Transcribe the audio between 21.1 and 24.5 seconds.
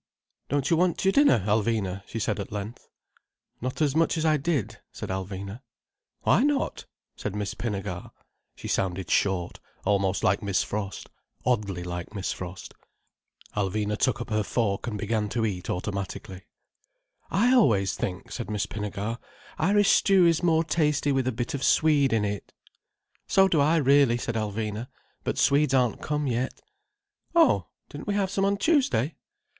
with a bit of Swede in it." "So do I, really," said